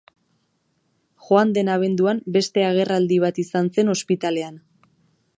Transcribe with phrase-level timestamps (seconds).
[1.25, 4.57] Joan den abenduan beste agerraldi bat izan zen ospitalean.